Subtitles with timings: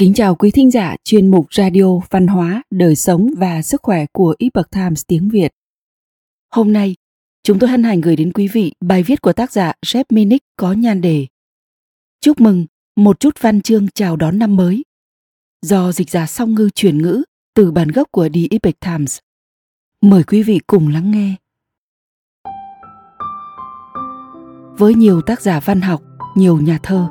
[0.00, 4.06] Kính chào quý thính giả chuyên mục Radio Văn hóa, Đời sống và Sức khỏe
[4.12, 5.52] của Epoch Times tiếng Việt.
[6.54, 6.96] Hôm nay,
[7.42, 10.44] chúng tôi hân hạnh gửi đến quý vị bài viết của tác giả Jeff Minnick
[10.56, 11.26] có nhan đề
[12.20, 12.66] Chúc mừng,
[12.96, 14.84] một chút văn chương chào đón năm mới.
[15.62, 17.22] Do dịch giả song ngư chuyển ngữ
[17.54, 19.18] từ bản gốc của The Epoch Times.
[20.00, 21.34] Mời quý vị cùng lắng nghe.
[24.78, 26.02] Với nhiều tác giả văn học,
[26.36, 27.08] nhiều nhà thơ,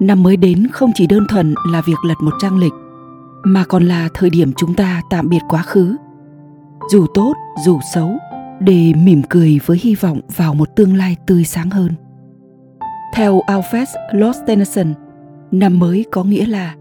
[0.00, 2.72] năm mới đến không chỉ đơn thuần là việc lật một trang lịch,
[3.44, 5.96] mà còn là thời điểm chúng ta tạm biệt quá khứ.
[6.92, 8.10] Dù tốt, dù xấu,
[8.60, 11.92] để mỉm cười với hy vọng vào một tương lai tươi sáng hơn.
[13.14, 14.94] Theo alfred lord tennyson,
[15.50, 16.74] năm mới có nghĩa là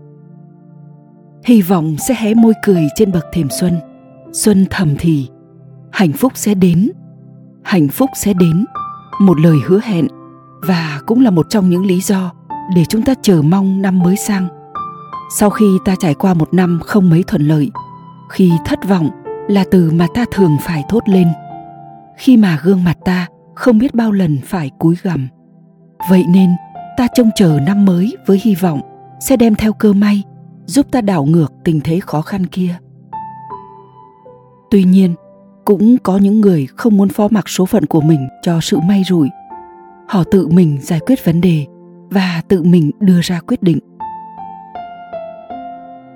[1.43, 3.73] hy vọng sẽ hé môi cười trên bậc thềm xuân.
[4.31, 5.29] Xuân thầm thì,
[5.91, 6.91] hạnh phúc sẽ đến,
[7.63, 8.65] hạnh phúc sẽ đến,
[9.19, 10.07] một lời hứa hẹn,
[10.61, 12.31] và cũng là một trong những lý do
[12.75, 14.47] để chúng ta chờ mong năm mới sang.
[15.35, 17.71] Sau khi ta trải qua một năm không mấy thuận lợi,
[18.29, 19.09] khi thất vọng
[19.47, 21.27] là từ mà ta thường phải thốt lên.
[22.17, 25.27] Khi mà gương mặt ta không biết bao lần phải cúi gằm,
[26.09, 26.49] vậy nên
[26.97, 28.81] ta trông chờ năm mới với hy vọng
[29.19, 30.23] sẽ đem theo cơ may
[30.65, 32.75] giúp ta đảo ngược tình thế khó khăn kia.
[34.71, 35.15] Tuy nhiên,
[35.65, 39.03] cũng có những người không muốn phó mặc số phận của mình cho sự may
[39.09, 39.29] rủi.
[40.07, 41.65] Họ tự mình giải quyết vấn đề
[42.09, 43.79] và tự mình đưa ra quyết định.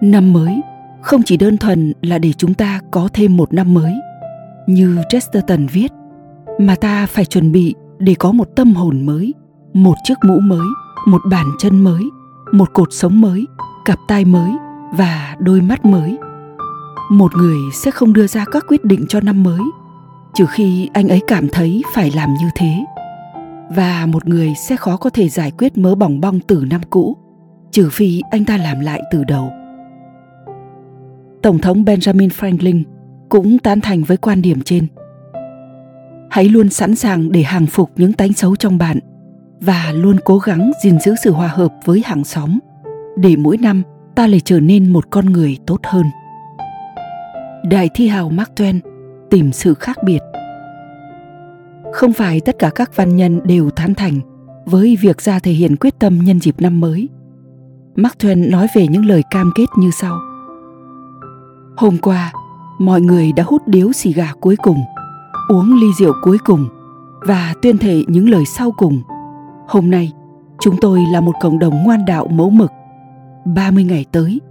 [0.02, 0.62] Năm mới
[1.02, 3.94] không chỉ đơn thuần là để chúng ta có thêm một năm mới,
[4.68, 5.92] như chesterton viết,
[6.60, 9.34] mà ta phải chuẩn bị để có một tâm hồn mới,
[9.74, 10.68] một chiếc mũ mới,
[11.08, 12.04] một bàn chân mới,
[12.52, 13.46] một cột sống mới,
[13.86, 14.52] cặp tai mới
[14.94, 16.18] và đôi mắt mới.
[17.12, 19.62] Một người sẽ không đưa ra các quyết định cho năm mới,
[20.34, 22.86] trừ khi anh ấy cảm thấy phải làm như thế
[23.70, 27.18] và một người sẽ khó có thể giải quyết mớ bỏng bong từ năm cũ,
[27.72, 29.52] trừ phi anh ta làm lại từ đầu.
[31.42, 32.84] Tổng thống benjamin franklin
[33.30, 34.88] cũng tán thành với quan điểm trên.
[36.30, 39.00] Hãy luôn sẵn sàng để hàng phục những tánh xấu trong bạn
[39.62, 42.60] và luôn cố gắng gìn giữ sự hòa hợp với hàng xóm,
[43.18, 43.84] để mỗi năm
[44.16, 46.06] ta lại trở nên một con người tốt hơn.
[47.64, 48.80] Đại thi hào mark twain
[49.30, 50.20] tìm sự khác biệt
[51.94, 54.20] không phải tất cả các văn nhân đều thán thành
[54.66, 57.10] với việc ra thể hiện quyết tâm nhân dịp năm mới.
[57.96, 60.20] Mark Twain nói về những lời cam kết như sau.
[61.78, 62.34] Hôm qua,
[62.80, 64.78] mọi người đã hút điếu xì gà cuối cùng,
[65.50, 66.68] uống ly rượu cuối cùng
[67.22, 69.02] và tuyên thệ những lời sau cùng.
[69.68, 70.12] Hôm nay,
[70.62, 72.72] chúng tôi là một cộng đồng ngoan đạo mẫu mực.
[73.46, 74.42] 30 ngày tới,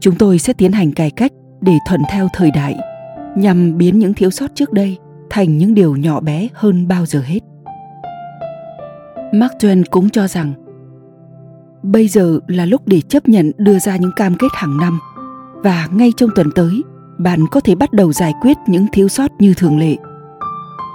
[0.00, 2.76] chúng tôi sẽ tiến hành cải cách để thuận theo thời đại,
[3.36, 4.98] nhằm biến những thiếu sót trước đây
[5.36, 7.40] thành những điều nhỏ bé hơn bao giờ hết.
[9.32, 10.52] Mark Twain cũng cho rằng
[11.82, 15.00] bây giờ là lúc để chấp nhận đưa ra những cam kết hàng năm
[15.54, 16.82] và ngay trong tuần tới
[17.18, 19.96] bạn có thể bắt đầu giải quyết những thiếu sót như thường lệ.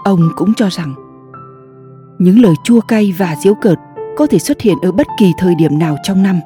[0.03, 0.93] Ông cũng cho rằng
[2.19, 3.77] những lời chua cay và giễu cợt
[4.17, 6.39] có thể xuất hiện ở bất kỳ thời điểm nào trong năm,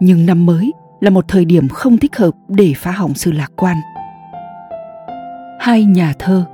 [0.00, 3.52] nhưng năm mới là một thời điểm không thích hợp để phá hỏng sự lạc
[3.56, 3.76] quan.
[5.60, 6.44] Hai nhà thơ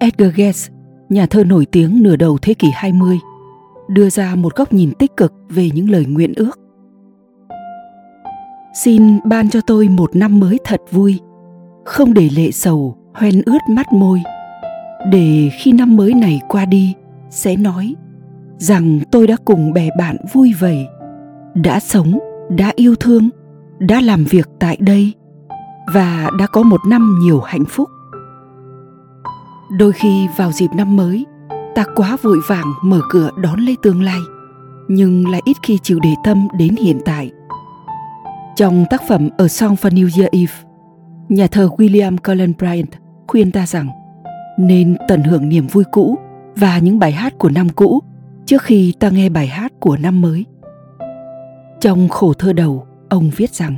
[0.00, 0.70] Edgar Guest,
[1.08, 3.18] nhà thơ nổi tiếng nửa đầu thế kỷ 20,
[3.88, 6.58] đưa ra một góc nhìn tích cực về những lời nguyện ước.
[8.74, 11.20] Xin ban cho tôi một năm mới thật vui,
[11.84, 14.20] không để lệ sầu hoen ướt mắt môi,
[15.12, 16.94] để khi năm mới này qua đi
[17.30, 17.94] sẽ nói
[18.58, 20.86] rằng tôi đã cùng bè bạn vui vầy,
[21.54, 22.18] đã sống,
[22.50, 23.28] đã yêu thương,
[23.78, 25.12] đã làm việc tại đây
[25.94, 27.88] và đã có một năm nhiều hạnh phúc
[29.70, 31.26] đôi khi vào dịp năm mới,
[31.74, 34.20] ta quá vội vàng mở cửa đón lấy tương lai,
[34.88, 37.30] nhưng lại ít khi chịu để tâm đến hiện tại.
[38.56, 40.52] Trong tác phẩm A Song for New Year Eve,
[41.28, 42.90] nhà thơ William Cullen Bryant
[43.28, 43.88] khuyên ta rằng
[44.58, 46.18] nên tận hưởng niềm vui cũ
[46.56, 48.02] và những bài hát của năm cũ
[48.46, 50.44] trước khi ta nghe bài hát của năm mới.
[51.80, 53.76] Trong khổ thơ đầu, ông viết rằng,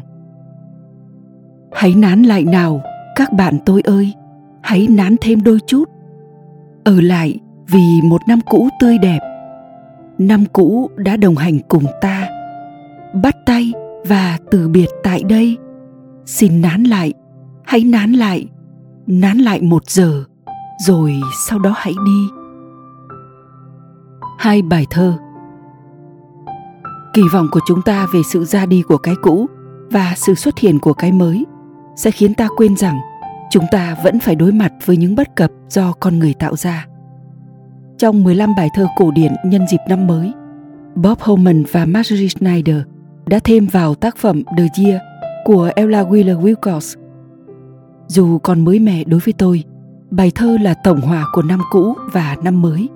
[1.72, 2.80] hãy nán lại nào,
[3.16, 4.12] các bạn tôi ơi
[4.62, 5.84] hãy nán thêm đôi chút.
[6.84, 9.18] Ở lại vì một năm cũ tươi đẹp.
[10.18, 12.28] Năm cũ đã đồng hành cùng ta.
[13.22, 13.72] Bắt tay
[14.06, 15.56] và từ biệt tại đây.
[16.26, 17.12] Xin nán lại.
[17.64, 18.46] Hãy nán lại.
[19.06, 20.24] Nán lại một giờ,
[20.86, 21.14] rồi
[21.48, 22.28] sau đó hãy đi.
[24.38, 25.14] Hai bài thơ.
[27.14, 29.46] Kỳ vọng của chúng ta về sự ra đi của cái cũ
[29.90, 31.44] và sự xuất hiện của cái mới
[31.96, 32.98] sẽ khiến ta quên rằng
[33.52, 36.86] chúng ta vẫn phải đối mặt với những bất cập do con người tạo ra.
[37.98, 40.32] Trong 15 bài thơ cổ điển nhân dịp năm mới,
[40.94, 42.76] Bob Holman và Marjorie Schneider
[43.26, 45.00] đã thêm vào tác phẩm The Year
[45.44, 46.98] của Ella Wheeler Wilcox.
[48.08, 49.64] Dù còn mới mẻ đối với tôi,
[50.10, 52.88] bài thơ là tổng hòa của năm cũ và năm mới.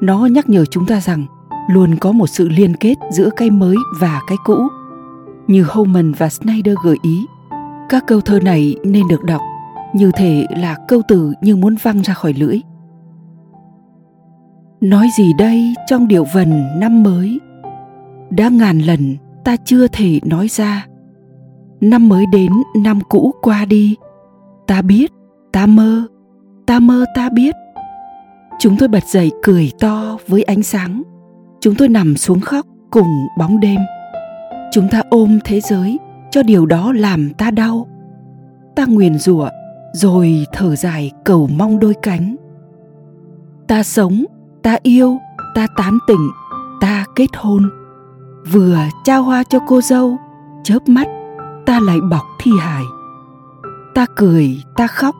[0.00, 1.26] Nó nhắc nhở chúng ta rằng
[1.70, 4.68] luôn có một sự liên kết giữa cái mới và cái cũ.
[5.46, 7.26] Như Holman và Snyder gợi ý,
[7.88, 9.40] các câu thơ này nên được đọc
[9.96, 12.60] như thể là câu từ như muốn văng ra khỏi lưỡi.
[14.80, 17.40] Nói gì đây trong điệu vần năm mới?
[18.30, 20.86] Đã ngàn lần ta chưa thể nói ra.
[21.80, 23.96] Năm mới đến, năm cũ qua đi.
[24.66, 25.12] Ta biết,
[25.52, 26.06] ta mơ,
[26.66, 27.54] ta mơ ta biết.
[28.58, 31.02] Chúng tôi bật dậy cười to với ánh sáng.
[31.60, 33.80] Chúng tôi nằm xuống khóc cùng bóng đêm.
[34.72, 35.98] Chúng ta ôm thế giới
[36.30, 37.86] cho điều đó làm ta đau.
[38.76, 39.48] Ta nguyền rủa
[39.96, 42.36] rồi thở dài cầu mong đôi cánh.
[43.68, 44.24] Ta sống
[44.62, 45.18] ta yêu
[45.54, 46.30] ta tán tỉnh
[46.80, 47.70] ta kết hôn.
[48.52, 50.16] Vừa trao hoa cho cô dâu
[50.64, 51.08] chớp mắt
[51.66, 52.82] ta lại bọc thi hài.
[53.94, 55.14] Ta cười ta khóc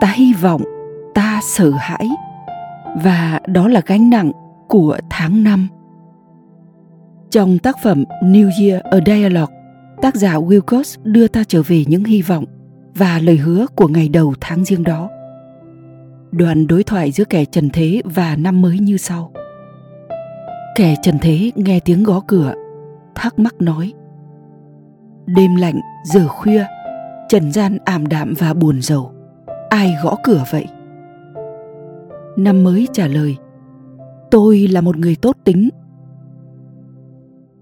[0.00, 0.62] ta hy vọng
[1.14, 2.08] ta sợ hãi.
[3.04, 4.32] Và đó là gánh nặng
[4.68, 5.68] của tháng năm.
[7.30, 9.54] Trong tác phẩm New Year a Dialogue,
[10.02, 12.44] tác giả Wilcox đưa ta trở về những hy vọng
[12.94, 15.08] và lời hứa của ngày đầu tháng riêng đó.
[16.32, 19.32] Đoạn đối thoại giữa kẻ trần thế và năm mới như sau.
[20.74, 22.54] Kẻ trần thế nghe tiếng gõ cửa,
[23.14, 23.92] thắc mắc nói,
[25.26, 26.64] đêm lạnh, giờ khuya,
[27.28, 29.12] trần gian ảm đạm và buồn rầu,
[29.68, 30.66] ai gõ cửa vậy?
[32.36, 33.36] Năm mới trả lời,
[34.30, 35.68] tôi là một người tốt tính.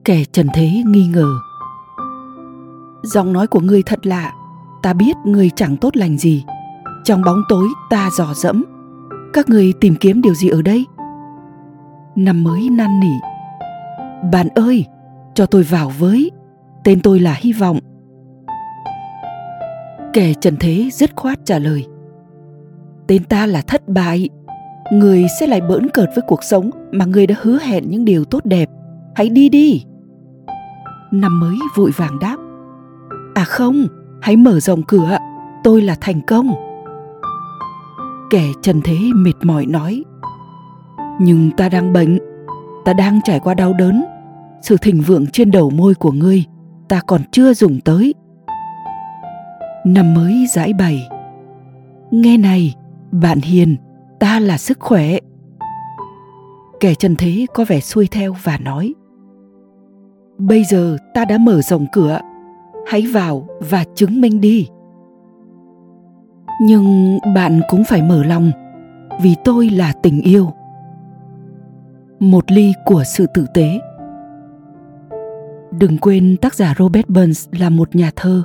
[0.05, 1.29] Kẻ trần thế nghi ngờ,
[3.03, 4.33] giọng nói của ngươi thật lạ
[4.83, 6.45] ta biết người chẳng tốt lành gì.
[7.05, 8.65] Trong bóng tối ta dò dẫm.
[9.33, 10.85] Các người tìm kiếm điều gì ở đây?
[12.17, 13.13] Năm mới năn nỉ.
[14.33, 14.85] Bạn ơi,
[15.35, 16.31] cho tôi vào với.
[16.85, 17.79] Tên tôi là hy vọng.
[20.13, 21.87] Kẻ trần thế dứt khoát trả lời.
[23.07, 24.29] Tên ta là thất bại.
[24.93, 28.25] Người sẽ lại bỡn cợt với cuộc sống mà người đã hứa hẹn những điều
[28.25, 28.71] tốt đẹp.
[29.15, 29.85] Hãy đi đi.
[31.11, 32.37] Năm mới vội vàng đáp.
[33.35, 33.87] À không
[34.23, 35.19] hãy mở rộng cửa.
[35.65, 36.55] Tôi là thành công.
[38.31, 40.05] Kẻ trần thế mệt mỏi nói,
[41.21, 42.19] nhưng ta đang bệnh.
[42.85, 44.05] Ta đang trải qua đau đớn.
[44.63, 46.45] Sự thịnh vượng trên đầu môi của ngươi,
[46.89, 48.15] ta còn chưa dùng tới.
[49.85, 51.09] Năm mới giải bày.
[52.11, 52.75] Nghe này,
[53.13, 53.77] bạn hiền,
[54.21, 55.19] ta là sức khỏe.
[56.81, 58.95] Kẻ trần thế có vẻ xuôi theo và nói,
[60.39, 62.21] bây giờ ta đã mở rộng cửa
[62.89, 64.69] hãy vào và chứng minh đi.
[66.61, 68.51] Nhưng bạn cũng phải mở lòng,
[69.23, 70.51] vì tôi là tình yêu.
[72.21, 73.81] Một ly của sự tử tế.
[75.71, 78.43] Đừng quên tác giả robert burns là một nhà thơ,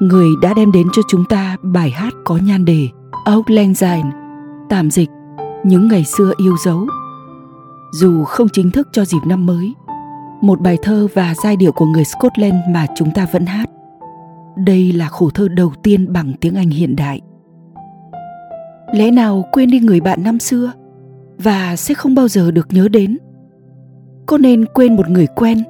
[0.00, 2.88] người đã đem đến cho chúng ta bài hát có nhan đề
[3.36, 3.84] Outland
[4.68, 5.08] tạm dịch
[5.64, 6.86] những ngày xưa yêu dấu.
[7.92, 9.74] Dù không chính thức cho dịp năm mới
[10.40, 13.70] một bài thơ và giai điệu của người Scotland mà chúng ta vẫn hát.
[14.56, 17.20] Đây là khổ thơ đầu tiên bằng tiếng Anh hiện đại.
[18.92, 20.72] Lẽ nào quên đi người bạn năm xưa
[21.38, 23.18] và sẽ không bao giờ được nhớ đến?
[24.26, 25.62] Có nên quên một người quen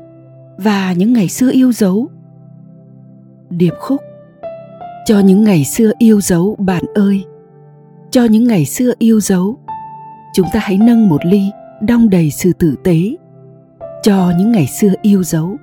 [0.56, 2.08] và những ngày xưa yêu dấu?
[3.50, 4.00] Điệp khúc,
[5.06, 7.24] cho những ngày xưa yêu dấu, bạn ơi,
[8.10, 9.58] cho những ngày xưa yêu dấu.
[10.34, 11.42] Chúng ta hãy nâng một ly
[11.80, 13.16] đong đầy sự tử tế
[14.08, 15.56] cho những ngày xưa yêu dấu.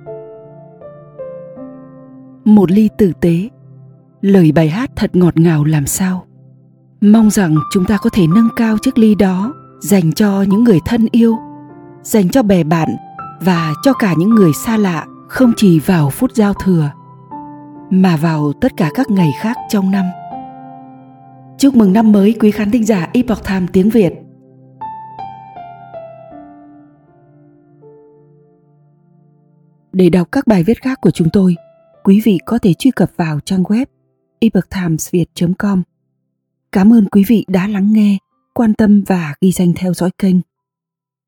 [2.44, 3.48] Một ly tử tế,
[4.20, 6.24] lời bài hát thật ngọt ngào làm sao?
[7.00, 10.78] Mong rằng chúng ta có thể nâng cao chiếc ly đó dành cho những người
[10.86, 11.36] thân yêu,
[12.02, 12.88] dành cho bè bạn
[13.40, 16.90] và cho cả những người xa lạ không chỉ vào phút giao thừa,
[17.90, 20.04] mà vào tất cả các ngày khác trong năm.
[21.58, 24.25] Chúc mừng năm mới quý khán thính giả epoch time tiếng việt.
[29.96, 31.56] Để đọc các bài viết khác của chúng tôi
[32.04, 33.86] quý vị có thể truy cập vào trang web
[34.38, 35.82] epochtimesviet com
[36.72, 38.18] Cảm ơn quý vị đã lắng nghe,
[38.54, 40.36] quan tâm và ghi danh theo dõi kênh.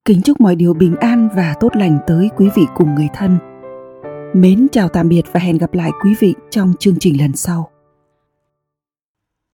[0.04, 3.38] Kính chúc mọi điều bình an và tốt lành tới quý vị cùng người thân.
[4.34, 7.70] Mến chào tạm biệt và hẹn gặp lại quý vị trong chương trình lần sau.